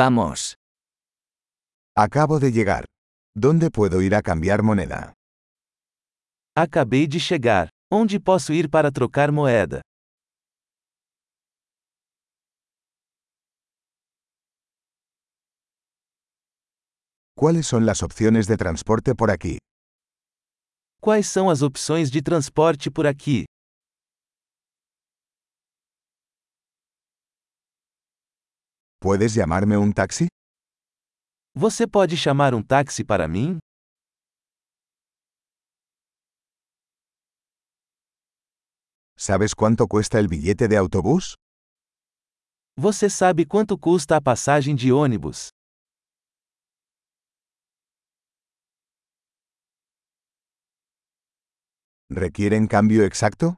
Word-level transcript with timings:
Vamos. 0.00 0.54
Acabo 1.96 2.38
de 2.38 2.52
llegar. 2.52 2.84
¿Dónde 3.34 3.68
puedo 3.72 4.00
ir 4.00 4.14
a 4.14 4.22
cambiar 4.22 4.62
moneda? 4.62 5.12
Acabei 6.54 7.08
de 7.08 7.18
chegar. 7.18 7.68
Onde 7.90 8.20
posso 8.20 8.52
ir 8.52 8.70
para 8.70 8.92
trocar 8.92 9.32
moeda? 9.32 9.80
¿Cuáles 17.34 17.66
son 17.66 17.84
las 17.84 18.04
opciones 18.04 18.46
de 18.46 18.56
transporte 18.56 19.16
por 19.16 19.32
aquí? 19.32 19.58
Quais 21.00 21.26
são 21.26 21.50
as 21.50 21.62
opções 21.62 22.08
de 22.12 22.22
transporte 22.22 22.88
por 22.88 23.08
aqui? 23.08 23.46
¿Puedes 29.00 29.32
llamarme 29.32 29.76
un 29.76 29.92
taxi? 29.92 30.26
Você 31.54 31.86
pode 31.86 32.16
chamar 32.16 32.52
um 32.52 32.60
táxi 32.60 33.04
para 33.04 33.28
mim? 33.28 33.58
¿Sabes 39.16 39.54
cuánto 39.54 39.86
cuesta 39.86 40.18
el 40.18 40.26
billete 40.26 40.66
de 40.66 40.76
autobús? 40.76 41.34
Você 42.76 43.08
sabe 43.08 43.44
quanto 43.46 43.78
custa 43.78 44.16
a 44.16 44.20
passagem 44.20 44.74
de 44.74 44.92
ônibus? 44.92 45.50
¿Requieren 52.10 52.66
cambio 52.66 53.04
exacto? 53.04 53.56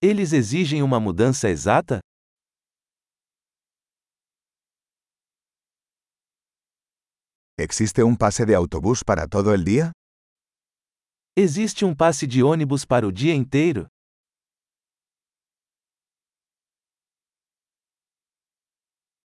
Eles 0.00 0.32
exigem 0.32 0.82
uma 0.82 1.00
mudança 1.00 1.48
exata? 1.48 1.98
¿Existe 7.56 8.02
un 8.02 8.16
pase 8.16 8.44
de 8.46 8.56
autobús 8.56 9.04
para 9.04 9.28
todo 9.28 9.54
el 9.54 9.64
día? 9.64 9.92
Existe 11.36 11.84
um 11.84 11.94
passe 11.94 12.26
de 12.26 12.42
ônibus 12.42 12.84
para 12.84 13.06
o 13.06 13.12
dia 13.12 13.32
inteiro? 13.32 13.86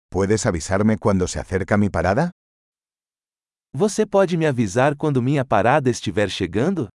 ¿Puedes 0.08 0.46
avisarme 0.46 0.98
cuando 0.98 1.26
se 1.26 1.40
acerca 1.40 1.76
mi 1.76 1.90
parada? 1.90 2.30
Você 3.74 4.06
pode 4.06 4.36
me 4.36 4.46
avisar 4.46 4.94
quando 4.96 5.20
minha 5.20 5.44
parada 5.44 5.90
estiver 5.90 6.28
chegando? 6.30 6.88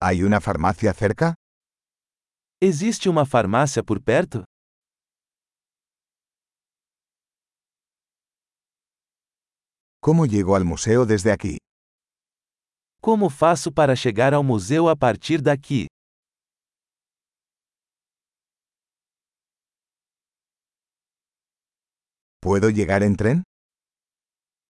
¿Hay 0.00 0.24
una 0.24 0.40
farmacia 0.40 0.92
cerca? 0.94 1.37
Existe 2.60 3.08
uma 3.08 3.24
farmácia 3.24 3.84
por 3.84 4.02
perto? 4.02 4.42
¿Cómo 10.00 10.26
llego 10.26 10.56
al 10.56 10.64
museo 10.64 11.06
desde 11.06 11.30
aquí? 11.30 11.58
Como 13.00 13.30
faço 13.30 13.70
para 13.72 13.94
chegar 13.94 14.34
ao 14.34 14.42
museu 14.42 14.88
a 14.88 14.96
partir 14.96 15.40
daqui? 15.40 15.86
¿Puedo 22.40 22.70
llegar 22.70 23.02
en 23.04 23.14
tren? 23.14 23.42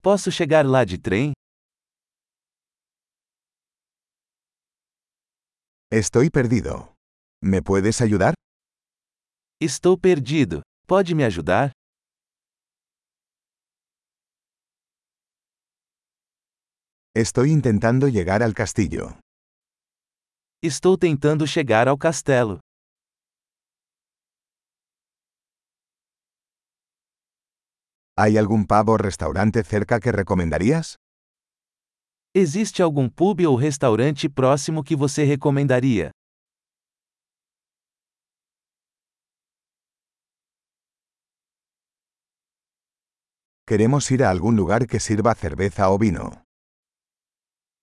Posso 0.02 0.30
chegar 0.30 0.67
lá 0.67 0.84
de 0.84 0.98
trem? 0.98 1.33
Estoy 5.91 6.28
perdido. 6.28 6.98
¿Me 7.41 7.62
puedes 7.62 8.00
ayudar? 8.00 8.34
Estou 9.61 9.97
perdido. 9.97 10.62
Pode 10.89 11.14
me 11.14 11.25
ajudar? 11.25 11.70
Estoy 17.14 17.51
intentando 17.52 18.08
llegar 18.08 18.42
al 18.42 18.55
castillo. 18.55 19.18
Estou 20.63 20.98
tentando 20.98 21.46
chegar 21.46 21.86
ao 21.86 21.96
castelo. 21.96 22.58
¿Hay 28.17 28.36
algún 28.36 28.67
pub 28.67 28.89
o 28.90 28.96
restaurante 28.96 29.63
cerca 29.63 30.01
que 30.01 30.11
recomendarías? 30.11 30.96
Existe 32.34 32.83
algum 32.83 33.08
pub 33.08 33.40
ou 33.46 33.55
restaurante 33.57 34.29
próximo 34.29 34.83
que 34.83 34.96
você 34.96 35.24
recomendaria? 35.24 36.11
Queremos 43.68 44.11
ir 44.11 44.24
a 44.24 44.30
algún 44.30 44.56
lugar 44.56 44.86
que 44.86 44.98
sirva 44.98 45.34
cerveza 45.34 45.90
o 45.90 45.98
vino. 45.98 46.42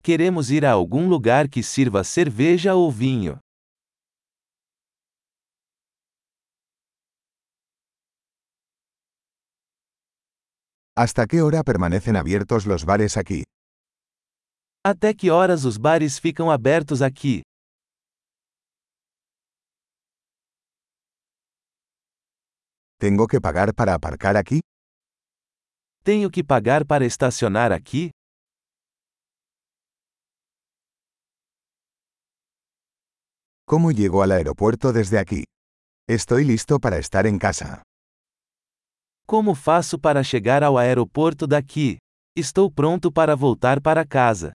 Queremos 0.01 0.49
ir 0.49 0.65
a 0.65 0.71
algum 0.71 1.07
lugar 1.07 1.47
que 1.47 1.61
sirva 1.61 2.03
cerveja 2.03 2.73
ou 2.73 2.91
vinho. 2.91 3.39
¿Hasta 10.97 11.27
qué 11.27 11.43
hora 11.43 11.61
permanecen 11.61 12.15
abiertos 12.15 12.65
los 12.65 12.83
bares 12.83 13.15
aquí? 13.15 13.43
Até 14.83 15.13
que 15.13 15.29
horas 15.29 15.65
os 15.65 15.77
bares 15.77 16.19
ficam 16.19 16.49
abertos 16.49 17.03
aqui? 17.03 17.43
¿Tengo 22.97 23.27
que 23.27 23.39
pagar 23.39 23.71
para 23.75 23.93
aparcar 23.93 24.35
aquí? 24.35 24.61
Tenho 26.05 26.29
que 26.29 26.43
pagar 26.43 26.85
para 26.85 27.03
estacionar 27.03 27.73
aqui? 27.73 28.11
¿Cómo 33.65 33.89
llego 33.91 34.21
al 34.21 34.31
aeropuerto 34.31 34.93
desde 34.93 35.17
aquí? 35.17 35.45
Estoy 36.07 36.43
listo 36.43 36.79
para 36.79 36.99
estar 36.99 37.25
en 37.25 37.39
casa. 37.39 37.81
Como 39.25 39.55
faço 39.55 39.97
para 39.97 40.23
chegar 40.23 40.63
ao 40.63 40.77
aeroporto 40.77 41.47
daqui? 41.47 41.97
Estou 42.37 42.69
pronto 42.69 43.11
para 43.11 43.35
voltar 43.35 43.81
para 43.81 44.05
casa. 44.05 44.51